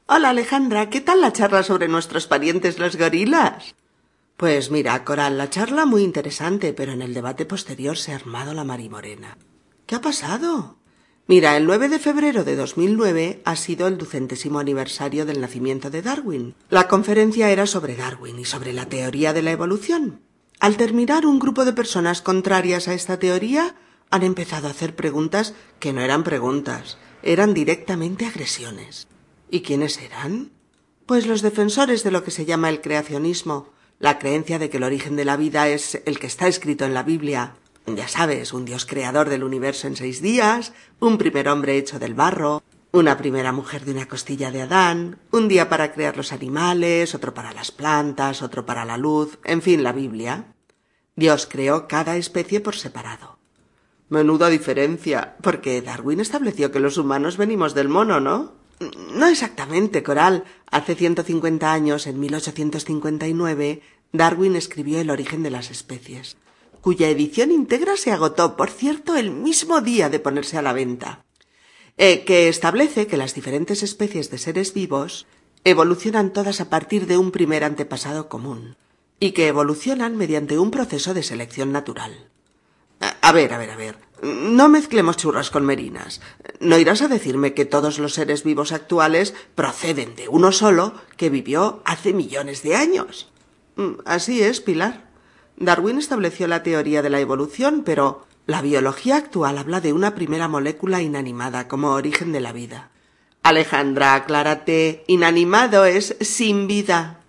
Hola 0.07 0.29
Alejandra, 0.29 0.89
¿qué 0.89 1.01
tal 1.01 1.21
la 1.21 1.33
charla 1.33 1.63
sobre 1.63 1.87
nuestros 1.87 2.27
parientes 2.27 2.79
los 2.79 2.95
gorilas? 2.95 3.75
Pues 4.37 4.71
mira, 4.71 5.03
Coral, 5.03 5.37
la 5.37 5.49
charla 5.49 5.85
muy 5.85 6.01
interesante, 6.01 6.73
pero 6.73 6.93
en 6.93 7.01
el 7.01 7.13
debate 7.13 7.45
posterior 7.45 7.97
se 7.97 8.13
ha 8.13 8.15
armado 8.15 8.53
la 8.53 8.63
marimorena. 8.63 9.37
¿Qué 9.85 9.95
ha 9.95 10.01
pasado? 10.01 10.77
Mira, 11.27 11.55
el 11.57 11.67
9 11.67 11.89
de 11.89 11.99
febrero 11.99 12.43
de 12.43 12.55
2009 12.55 13.41
ha 13.45 13.55
sido 13.55 13.87
el 13.87 13.99
ducentésimo 13.99 14.57
aniversario 14.57 15.27
del 15.27 15.41
nacimiento 15.41 15.91
de 15.91 16.01
Darwin. 16.01 16.55
La 16.69 16.87
conferencia 16.87 17.51
era 17.51 17.67
sobre 17.67 17.95
Darwin 17.95 18.39
y 18.39 18.45
sobre 18.45 18.73
la 18.73 18.87
teoría 18.87 19.31
de 19.31 19.43
la 19.43 19.51
evolución. 19.51 20.21
Al 20.59 20.75
terminar, 20.75 21.27
un 21.27 21.37
grupo 21.37 21.65
de 21.65 21.73
personas 21.73 22.23
contrarias 22.23 22.87
a 22.87 22.95
esta 22.95 23.19
teoría 23.19 23.75
han 24.09 24.23
empezado 24.23 24.67
a 24.67 24.71
hacer 24.71 24.95
preguntas 24.95 25.53
que 25.79 25.93
no 25.93 26.01
eran 26.01 26.23
preguntas, 26.23 26.97
eran 27.23 27.53
directamente 27.53 28.25
agresiones. 28.25 29.07
¿Y 29.49 29.61
quiénes 29.61 29.97
eran? 29.99 30.51
Pues 31.05 31.27
los 31.27 31.41
defensores 31.41 32.03
de 32.03 32.11
lo 32.11 32.23
que 32.23 32.31
se 32.31 32.45
llama 32.45 32.69
el 32.69 32.81
creacionismo, 32.81 33.69
la 33.99 34.19
creencia 34.19 34.59
de 34.59 34.69
que 34.69 34.77
el 34.77 34.83
origen 34.83 35.15
de 35.15 35.25
la 35.25 35.37
vida 35.37 35.67
es 35.67 36.01
el 36.05 36.19
que 36.19 36.27
está 36.27 36.47
escrito 36.47 36.85
en 36.85 36.93
la 36.93 37.03
Biblia. 37.03 37.55
Ya 37.85 38.07
sabes, 38.07 38.53
un 38.53 38.65
Dios 38.65 38.85
creador 38.85 39.29
del 39.29 39.43
universo 39.43 39.87
en 39.87 39.95
seis 39.95 40.21
días, 40.21 40.73
un 40.99 41.17
primer 41.17 41.49
hombre 41.49 41.77
hecho 41.77 41.97
del 41.97 42.13
barro, 42.13 42.61
una 42.91 43.17
primera 43.17 43.51
mujer 43.51 43.85
de 43.85 43.91
una 43.91 44.07
costilla 44.07 44.51
de 44.51 44.61
Adán, 44.61 45.19
un 45.31 45.47
día 45.47 45.69
para 45.69 45.91
crear 45.91 46.15
los 46.15 46.31
animales, 46.31 47.15
otro 47.15 47.33
para 47.33 47.51
las 47.51 47.71
plantas, 47.71 48.41
otro 48.41 48.65
para 48.65 48.85
la 48.85 48.97
luz, 48.97 49.39
en 49.43 49.61
fin, 49.61 49.83
la 49.83 49.91
Biblia. 49.91 50.53
Dios 51.15 51.47
creó 51.49 51.87
cada 51.87 52.15
especie 52.15 52.61
por 52.61 52.75
separado. 52.75 53.38
Menuda 54.09 54.49
diferencia, 54.49 55.35
porque 55.41 55.81
Darwin 55.81 56.19
estableció 56.19 56.71
que 56.71 56.79
los 56.79 56.97
humanos 56.97 57.37
venimos 57.37 57.75
del 57.75 57.89
mono, 57.89 58.19
¿no? 58.19 58.53
No 59.13 59.27
exactamente, 59.27 60.01
Coral. 60.03 60.45
Hace 60.71 60.95
150 60.95 61.71
años, 61.71 62.07
en 62.07 62.19
1859, 62.19 63.81
Darwin 64.11 64.55
escribió 64.55 64.99
El 64.99 65.11
origen 65.11 65.43
de 65.43 65.51
las 65.51 65.69
especies, 65.69 66.37
cuya 66.81 67.09
edición 67.09 67.51
íntegra 67.51 67.97
se 67.97 68.11
agotó, 68.11 68.55
por 68.55 68.71
cierto, 68.71 69.15
el 69.15 69.29
mismo 69.29 69.81
día 69.81 70.09
de 70.09 70.19
ponerse 70.19 70.57
a 70.57 70.63
la 70.63 70.73
venta, 70.73 71.25
eh, 71.97 72.23
que 72.25 72.47
establece 72.47 73.05
que 73.05 73.17
las 73.17 73.35
diferentes 73.35 73.83
especies 73.83 74.31
de 74.31 74.39
seres 74.39 74.73
vivos 74.73 75.27
evolucionan 75.65 76.33
todas 76.33 76.61
a 76.61 76.69
partir 76.69 77.05
de 77.05 77.17
un 77.17 77.31
primer 77.31 77.63
antepasado 77.63 78.29
común, 78.29 78.77
y 79.19 79.31
que 79.31 79.47
evolucionan 79.47 80.17
mediante 80.17 80.57
un 80.57 80.71
proceso 80.71 81.13
de 81.13 81.21
selección 81.21 81.71
natural. 81.71 82.29
A 82.99 83.31
ver, 83.31 83.53
a 83.53 83.57
ver, 83.57 83.71
a 83.71 83.75
ver. 83.75 83.97
No 84.21 84.67
mezclemos 84.67 85.17
churras 85.17 85.49
con 85.49 85.65
merinas. 85.65 86.19
No 86.59 86.77
irás 86.77 87.01
a 87.01 87.07
decirme 87.07 87.53
que 87.53 87.65
todos 87.65 87.99
los 87.99 88.13
seres 88.13 88.43
vivos 88.43 88.71
actuales 88.71 89.33
proceden 89.55 90.15
de 90.15 90.27
uno 90.27 90.51
solo 90.51 90.93
que 91.15 91.29
vivió 91.29 91.81
hace 91.85 92.13
millones 92.13 92.61
de 92.63 92.75
años. 92.75 93.31
Mm, 93.77 94.01
así 94.05 94.41
es, 94.41 94.59
Pilar. 94.59 95.09
Darwin 95.55 95.97
estableció 95.97 96.47
la 96.47 96.63
teoría 96.63 97.01
de 97.01 97.09
la 97.09 97.19
evolución, 97.19 97.83
pero 97.85 98.25
la 98.45 98.61
biología 98.61 99.15
actual 99.15 99.57
habla 99.57 99.79
de 99.79 99.93
una 99.93 100.15
primera 100.15 100.47
molécula 100.47 101.01
inanimada 101.01 101.67
como 101.67 101.91
origen 101.91 102.31
de 102.31 102.41
la 102.41 102.51
vida. 102.51 102.89
Alejandra, 103.43 104.15
aclárate. 104.15 105.03
Inanimado 105.07 105.85
es 105.85 106.15
sin 106.19 106.67
vida. 106.67 107.21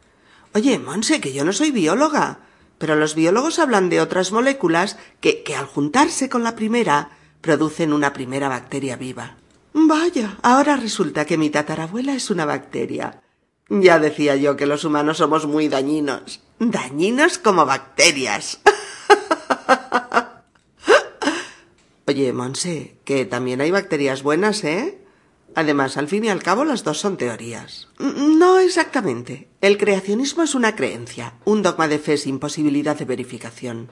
Oye, 0.54 0.78
Monse, 0.78 1.20
que 1.20 1.32
yo 1.32 1.44
no 1.44 1.52
soy 1.52 1.70
bióloga. 1.70 2.40
Pero 2.80 2.96
los 2.96 3.14
biólogos 3.14 3.58
hablan 3.58 3.90
de 3.90 4.00
otras 4.00 4.32
moléculas 4.32 4.96
que, 5.20 5.42
que 5.42 5.54
al 5.54 5.66
juntarse 5.66 6.30
con 6.30 6.42
la 6.42 6.56
primera 6.56 7.10
producen 7.42 7.92
una 7.92 8.14
primera 8.14 8.48
bacteria 8.48 8.96
viva. 8.96 9.36
Vaya, 9.74 10.38
ahora 10.40 10.76
resulta 10.76 11.26
que 11.26 11.36
mi 11.36 11.50
tatarabuela 11.50 12.14
es 12.14 12.30
una 12.30 12.46
bacteria. 12.46 13.20
Ya 13.68 13.98
decía 13.98 14.34
yo 14.36 14.56
que 14.56 14.64
los 14.64 14.84
humanos 14.84 15.18
somos 15.18 15.46
muy 15.46 15.68
dañinos. 15.68 16.40
Dañinos 16.58 17.36
como 17.36 17.66
bacterias. 17.66 18.60
Oye, 22.06 22.32
Monse, 22.32 22.96
que 23.04 23.26
también 23.26 23.60
hay 23.60 23.70
bacterias 23.70 24.22
buenas, 24.22 24.64
¿eh? 24.64 25.04
Además, 25.54 25.96
al 25.96 26.08
fin 26.08 26.24
y 26.24 26.28
al 26.28 26.42
cabo, 26.42 26.64
las 26.64 26.84
dos 26.84 26.98
son 26.98 27.16
teorías. 27.16 27.88
No 27.98 28.58
exactamente. 28.58 29.48
El 29.60 29.78
creacionismo 29.78 30.42
es 30.42 30.54
una 30.54 30.76
creencia, 30.76 31.34
un 31.44 31.62
dogma 31.62 31.88
de 31.88 31.98
fe 31.98 32.16
sin 32.16 32.38
posibilidad 32.38 32.96
de 32.96 33.04
verificación. 33.04 33.90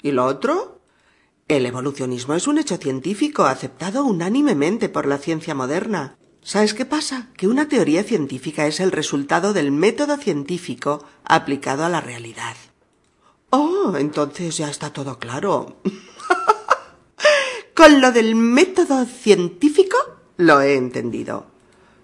¿Y 0.00 0.12
lo 0.12 0.24
otro? 0.26 0.80
El 1.48 1.66
evolucionismo 1.66 2.34
es 2.34 2.46
un 2.46 2.58
hecho 2.58 2.76
científico 2.76 3.44
aceptado 3.44 4.04
unánimemente 4.04 4.88
por 4.88 5.06
la 5.06 5.18
ciencia 5.18 5.54
moderna. 5.54 6.16
¿Sabes 6.40 6.74
qué 6.74 6.84
pasa? 6.84 7.28
Que 7.36 7.46
una 7.46 7.68
teoría 7.68 8.04
científica 8.04 8.66
es 8.66 8.80
el 8.80 8.90
resultado 8.90 9.52
del 9.52 9.70
método 9.70 10.16
científico 10.16 11.04
aplicado 11.24 11.84
a 11.84 11.88
la 11.88 12.00
realidad. 12.00 12.56
Oh, 13.50 13.94
entonces 13.98 14.56
ya 14.56 14.70
está 14.70 14.92
todo 14.92 15.18
claro. 15.18 15.76
Con 17.74 18.00
lo 18.00 18.12
del 18.12 18.34
método 18.34 19.04
científico 19.04 19.96
lo 20.46 20.60
he 20.60 20.76
entendido. 20.76 21.46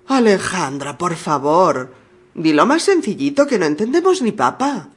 Alejandra, 0.07 0.97
por 0.97 1.17
favor. 1.17 1.95
Dilo 2.35 2.67
más 2.67 2.83
sencillito 2.83 3.47
que 3.47 3.59
no 3.59 3.67
entendemos 3.67 4.23
ni 4.23 4.33
papa. 4.33 4.89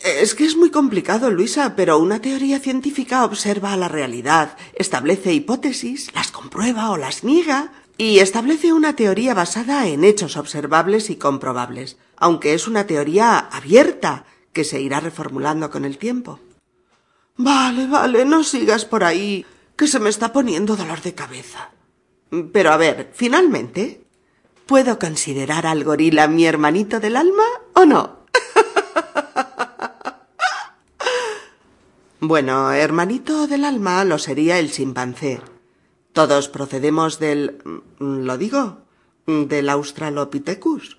Es 0.00 0.34
que 0.34 0.44
es 0.44 0.56
muy 0.56 0.70
complicado, 0.70 1.30
Luisa, 1.30 1.74
pero 1.76 1.98
una 1.98 2.20
teoría 2.20 2.58
científica 2.60 3.24
observa 3.24 3.76
la 3.76 3.88
realidad, 3.88 4.56
establece 4.74 5.32
hipótesis, 5.32 6.14
las 6.14 6.30
comprueba 6.30 6.90
o 6.90 6.96
las 6.96 7.24
niega, 7.24 7.72
y 7.98 8.18
establece 8.18 8.72
una 8.72 8.94
teoría 8.94 9.32
basada 9.32 9.86
en 9.86 10.04
hechos 10.04 10.36
observables 10.36 11.08
y 11.08 11.16
comprobables, 11.16 11.96
aunque 12.16 12.52
es 12.52 12.68
una 12.68 12.86
teoría 12.86 13.38
abierta 13.38 14.26
que 14.52 14.64
se 14.64 14.80
irá 14.80 15.00
reformulando 15.00 15.70
con 15.70 15.84
el 15.84 15.96
tiempo. 15.96 16.40
Vale, 17.36 17.86
vale, 17.86 18.24
no 18.24 18.44
sigas 18.44 18.84
por 18.84 19.02
ahí, 19.02 19.46
que 19.76 19.86
se 19.86 20.00
me 20.00 20.10
está 20.10 20.32
poniendo 20.32 20.76
dolor 20.76 21.00
de 21.02 21.14
cabeza. 21.14 21.70
Pero 22.52 22.72
a 22.72 22.76
ver, 22.76 23.10
finalmente, 23.14 24.04
¿puedo 24.66 24.98
considerar 24.98 25.66
al 25.66 25.84
gorila 25.84 26.28
mi 26.28 26.46
hermanito 26.46 27.00
del 27.00 27.16
alma 27.16 27.44
o 27.74 27.84
no? 27.84 28.18
bueno, 32.20 32.72
hermanito 32.72 33.46
del 33.46 33.64
alma 33.64 34.04
lo 34.04 34.18
sería 34.18 34.58
el 34.58 34.70
chimpancé. 34.70 35.40
Todos 36.12 36.48
procedemos 36.48 37.18
del... 37.18 37.58
¿lo 37.98 38.38
digo? 38.38 38.86
del 39.26 39.68
Australopithecus, 39.68 40.98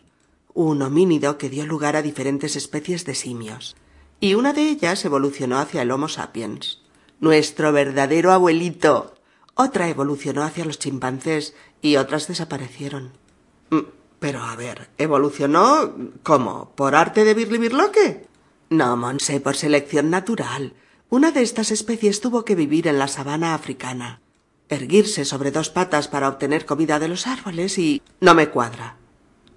un 0.53 0.81
homínido 0.81 1.37
que 1.37 1.49
dio 1.49 1.65
lugar 1.65 1.95
a 1.95 2.01
diferentes 2.01 2.55
especies 2.55 3.05
de 3.05 3.15
simios, 3.15 3.75
y 4.19 4.33
una 4.33 4.53
de 4.53 4.69
ellas 4.69 5.03
evolucionó 5.05 5.59
hacia 5.59 5.81
el 5.81 5.91
Homo 5.91 6.09
sapiens, 6.09 6.81
nuestro 7.19 7.71
verdadero 7.71 8.31
abuelito, 8.31 9.13
otra 9.57 9.89
evolucionó 9.89 10.43
hacia 10.43 10.65
los 10.65 10.79
chimpancés 10.79 11.53
y 11.81 11.97
otras 11.97 12.27
desaparecieron. 12.27 13.11
Mm, 13.71 13.79
pero 14.19 14.43
a 14.43 14.55
ver, 14.55 14.89
¿evolucionó 14.97 15.95
cómo? 16.23 16.71
¿Por 16.75 16.95
arte 16.95 17.23
de 17.23 17.33
Birli 17.33 17.69
No, 18.69 18.97
Monse, 18.97 19.39
por 19.39 19.55
selección 19.55 20.09
natural. 20.09 20.73
Una 21.09 21.31
de 21.31 21.41
estas 21.41 21.71
especies 21.71 22.21
tuvo 22.21 22.45
que 22.45 22.55
vivir 22.55 22.87
en 22.87 22.99
la 22.99 23.07
sabana 23.07 23.53
africana, 23.53 24.21
erguirse 24.69 25.25
sobre 25.25 25.51
dos 25.51 25.69
patas 25.69 26.07
para 26.07 26.29
obtener 26.29 26.65
comida 26.65 26.99
de 26.99 27.07
los 27.07 27.27
árboles 27.27 27.77
y... 27.77 28.01
no 28.19 28.35
me 28.35 28.49
cuadra. 28.49 28.97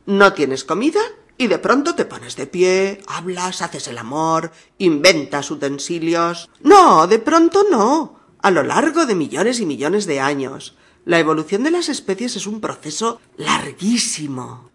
No 0.06 0.32
tienes 0.32 0.64
comida 0.64 1.00
y 1.36 1.48
de 1.48 1.58
pronto 1.58 1.94
te 1.94 2.04
pones 2.04 2.36
de 2.36 2.46
pie, 2.46 3.02
hablas, 3.06 3.62
haces 3.62 3.88
el 3.88 3.98
amor, 3.98 4.52
inventas 4.78 5.50
utensilios. 5.50 6.48
No, 6.60 7.06
de 7.06 7.18
pronto 7.18 7.64
no 7.70 8.19
a 8.42 8.50
lo 8.50 8.62
largo 8.62 9.06
de 9.06 9.14
millones 9.14 9.60
y 9.60 9.66
millones 9.66 10.06
de 10.06 10.20
años. 10.20 10.76
La 11.04 11.18
evolución 11.18 11.62
de 11.62 11.70
las 11.70 11.88
especies 11.88 12.36
es 12.36 12.46
un 12.46 12.60
proceso 12.60 13.20
larguísimo. 13.36 14.70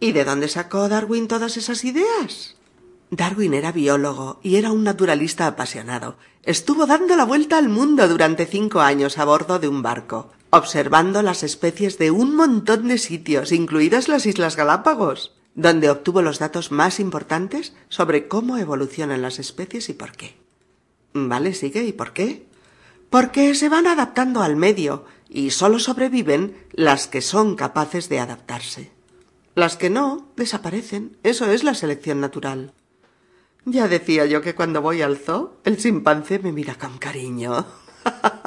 ¿Y 0.00 0.12
de 0.12 0.24
dónde 0.24 0.48
sacó 0.48 0.88
Darwin 0.88 1.28
todas 1.28 1.56
esas 1.56 1.84
ideas? 1.84 2.56
Darwin 3.10 3.54
era 3.54 3.72
biólogo 3.72 4.40
y 4.42 4.56
era 4.56 4.72
un 4.72 4.84
naturalista 4.84 5.46
apasionado. 5.46 6.16
Estuvo 6.42 6.86
dando 6.86 7.16
la 7.16 7.24
vuelta 7.24 7.56
al 7.56 7.68
mundo 7.68 8.08
durante 8.08 8.46
cinco 8.46 8.80
años 8.80 9.18
a 9.18 9.24
bordo 9.24 9.58
de 9.58 9.68
un 9.68 9.82
barco, 9.82 10.30
observando 10.50 11.22
las 11.22 11.42
especies 11.42 11.98
de 11.98 12.10
un 12.10 12.34
montón 12.34 12.88
de 12.88 12.98
sitios, 12.98 13.52
incluidas 13.52 14.08
las 14.08 14.26
Islas 14.26 14.56
Galápagos, 14.56 15.34
donde 15.54 15.88
obtuvo 15.88 16.20
los 16.20 16.38
datos 16.38 16.70
más 16.70 17.00
importantes 17.00 17.74
sobre 17.88 18.28
cómo 18.28 18.58
evolucionan 18.58 19.22
las 19.22 19.38
especies 19.38 19.88
y 19.88 19.94
por 19.94 20.12
qué. 20.12 20.36
Vale, 21.14 21.54
sigue, 21.54 21.84
¿y 21.84 21.92
por 21.92 22.12
qué? 22.12 22.45
Porque 23.16 23.54
se 23.54 23.70
van 23.70 23.86
adaptando 23.86 24.42
al 24.42 24.56
medio 24.56 25.06
y 25.26 25.48
sólo 25.48 25.78
sobreviven 25.78 26.54
las 26.72 27.06
que 27.06 27.22
son 27.22 27.56
capaces 27.56 28.10
de 28.10 28.20
adaptarse. 28.20 28.92
Las 29.54 29.78
que 29.78 29.88
no, 29.88 30.28
desaparecen. 30.36 31.16
Eso 31.22 31.50
es 31.50 31.64
la 31.64 31.72
selección 31.72 32.20
natural. 32.20 32.74
Ya 33.64 33.88
decía 33.88 34.26
yo 34.26 34.42
que 34.42 34.54
cuando 34.54 34.82
voy 34.82 35.00
al 35.00 35.16
zoo, 35.16 35.56
el 35.64 35.78
chimpancé 35.78 36.40
me 36.40 36.52
mira 36.52 36.74
con 36.74 36.98
cariño. 36.98 37.64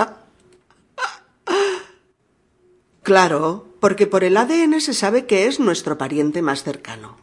claro, 3.01 3.73
porque 3.79 4.05
por 4.05 4.23
el 4.23 4.37
ADN 4.37 4.81
se 4.81 4.93
sabe 4.93 5.25
que 5.25 5.47
es 5.47 5.59
nuestro 5.59 5.97
pariente 5.97 6.43
más 6.43 6.61
cercano. 6.61 7.17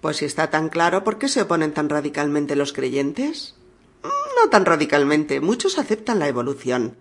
Pues 0.00 0.16
si 0.16 0.24
está 0.24 0.48
tan 0.48 0.70
claro, 0.70 1.04
¿por 1.04 1.18
qué 1.18 1.28
se 1.28 1.42
oponen 1.42 1.74
tan 1.74 1.90
radicalmente 1.90 2.56
los 2.56 2.72
creyentes? 2.72 3.56
No 4.36 4.50
tan 4.50 4.66
radicalmente, 4.66 5.40
muchos 5.40 5.78
aceptan 5.78 6.18
la 6.18 6.28
evolución, 6.28 6.96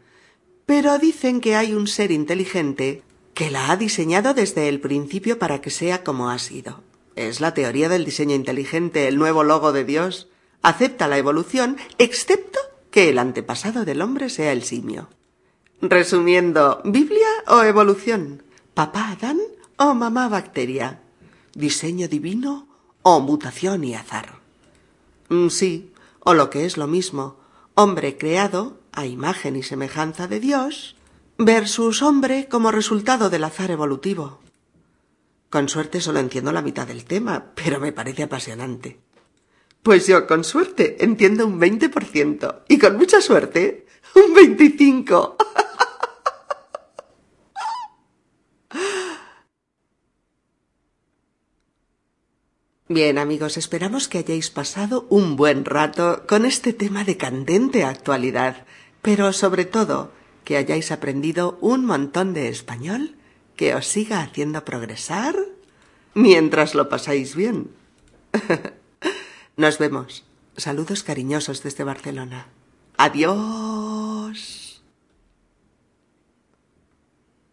pero 0.65 0.98
dicen 0.98 1.41
que 1.41 1.56
hay 1.56 1.74
un 1.74 1.88
ser 1.88 2.12
inteligente 2.12 3.04
que 3.34 3.52
la 3.52 3.69
ha 3.69 3.78
diseñado 3.78 4.34
desde 4.34 4.69
el 4.69 4.80
principio 4.80 5.38
para 5.38 5.60
que 5.60 5.69
sea 5.69 6.04
como 6.04 6.30
ha 6.30 6.39
sido. 6.39 6.82
Es 7.15 7.41
la 7.41 7.54
teoría 7.54 7.89
del 7.89 8.06
diseño 8.06 8.36
inteligente, 8.36 9.08
el 9.08 9.17
nuevo 9.17 9.43
logo 9.43 9.74
de 9.74 9.84
Dios. 9.84 10.30
Acepta 10.62 11.08
la 11.08 11.17
evolución, 11.17 11.78
excepto 11.98 12.60
que 12.91 13.10
el 13.10 13.19
antepasado 13.19 13.86
del 13.86 14.02
hombre 14.02 14.30
sea 14.30 14.54
el 14.54 14.63
simio. 14.63 15.10
Resumiendo, 15.82 16.82
¿Biblia 16.86 17.28
o 17.48 17.62
evolución? 17.63 18.43
¿Papá 18.74 19.12
Adán 19.12 19.39
o 19.78 19.93
mamá 19.93 20.30
bacteria? 20.30 21.02
¿Diseño 21.54 22.08
divino 22.08 22.67
o 23.04 23.19
mutación 23.19 23.84
y 23.84 23.95
azar? 23.95 24.39
Mm, 25.30 25.50
sí, 25.50 25.91
o 26.26 26.34
lo 26.34 26.50
que 26.50 26.66
es 26.66 26.76
lo 26.76 26.88
mismo, 26.88 27.38
hombre 27.76 28.18
creado 28.18 28.80
a 28.92 29.06
imagen 29.06 29.56
y 29.56 29.64
semejanza 29.64 30.28
de 30.28 30.40
Dios 30.40 30.96
versus 31.38 32.02
hombre 32.02 32.48
como 32.50 32.72
resultado 32.72 33.30
del 33.30 33.44
azar 33.44 33.70
evolutivo. 33.70 34.40
Con 35.52 35.70
suerte 35.70 36.02
solo 36.02 36.20
entiendo 36.20 36.52
la 36.52 36.64
mitad 36.64 36.88
del 36.88 37.06
tema, 37.06 37.52
pero 37.54 37.80
me 37.80 37.94
parece 37.94 38.24
apasionante. 38.24 39.00
Pues 39.84 40.08
yo, 40.08 40.26
con 40.26 40.44
suerte, 40.44 41.04
entiendo 41.04 41.46
un 41.46 41.62
20% 41.62 42.64
y 42.70 42.80
con 42.80 42.98
mucha 42.98 43.22
suerte, 43.22 43.86
un 44.16 44.36
25%. 44.36 45.36
Bien 52.88 53.17
amigos, 53.17 53.58
esperamos 53.58 54.08
que 54.08 54.19
hayáis 54.19 54.52
pasado 54.52 55.08
un 55.10 55.36
buen 55.36 55.65
rato 55.65 56.21
con 56.28 56.45
este 56.45 56.71
tema 56.71 57.04
de 57.04 57.17
candente 57.17 57.84
actualidad, 57.84 58.67
pero 59.02 59.34
sobre 59.34 59.65
todo 59.65 60.12
que 60.43 60.56
hayáis 60.56 60.91
aprendido 60.91 61.58
un 61.62 61.84
montón 61.84 62.36
de 62.36 62.48
español 62.48 63.15
que 63.56 63.74
os 63.74 63.88
siga 63.88 64.21
haciendo 64.21 64.63
progresar 64.65 65.36
mientras 66.13 66.76
lo 66.76 66.88
pasáis 66.88 67.36
bien. 67.36 67.71
Nos 69.58 69.80
vemos. 69.80 70.24
Saludos 70.56 71.02
cariñosos 71.02 71.63
desde 71.63 71.84
Barcelona. 71.84 72.50
Adiós. 72.98 73.75